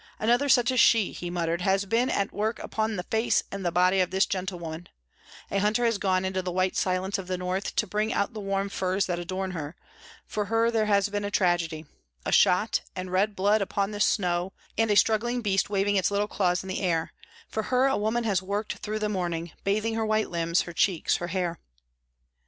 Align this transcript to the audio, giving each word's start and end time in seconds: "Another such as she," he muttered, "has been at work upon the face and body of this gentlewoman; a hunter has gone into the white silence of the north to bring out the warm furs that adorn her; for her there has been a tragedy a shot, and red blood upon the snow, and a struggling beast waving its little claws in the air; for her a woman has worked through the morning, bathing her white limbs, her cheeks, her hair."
"Another 0.17 0.49
such 0.49 0.71
as 0.71 0.79
she," 0.79 1.11
he 1.11 1.29
muttered, 1.29 1.61
"has 1.61 1.85
been 1.85 2.09
at 2.09 2.33
work 2.33 2.57
upon 2.57 2.95
the 2.95 3.03
face 3.03 3.43
and 3.51 3.63
body 3.71 3.99
of 3.99 4.09
this 4.09 4.25
gentlewoman; 4.25 4.89
a 5.51 5.59
hunter 5.59 5.85
has 5.85 5.99
gone 5.99 6.25
into 6.25 6.41
the 6.41 6.51
white 6.51 6.75
silence 6.75 7.19
of 7.19 7.27
the 7.27 7.37
north 7.37 7.75
to 7.75 7.85
bring 7.85 8.11
out 8.11 8.33
the 8.33 8.39
warm 8.39 8.67
furs 8.67 9.05
that 9.05 9.19
adorn 9.19 9.51
her; 9.51 9.75
for 10.25 10.45
her 10.45 10.71
there 10.71 10.87
has 10.87 11.09
been 11.09 11.23
a 11.23 11.29
tragedy 11.29 11.85
a 12.25 12.31
shot, 12.31 12.81
and 12.95 13.11
red 13.11 13.35
blood 13.35 13.61
upon 13.61 13.91
the 13.91 13.99
snow, 13.99 14.53
and 14.75 14.89
a 14.89 14.95
struggling 14.95 15.39
beast 15.39 15.69
waving 15.69 15.95
its 15.97 16.09
little 16.09 16.27
claws 16.27 16.63
in 16.63 16.67
the 16.69 16.81
air; 16.81 17.13
for 17.47 17.61
her 17.61 17.85
a 17.85 17.95
woman 17.95 18.23
has 18.23 18.41
worked 18.41 18.77
through 18.79 18.97
the 18.97 19.07
morning, 19.07 19.51
bathing 19.63 19.93
her 19.93 20.03
white 20.03 20.31
limbs, 20.31 20.61
her 20.61 20.73
cheeks, 20.73 21.17
her 21.17 21.27
hair." 21.27 21.59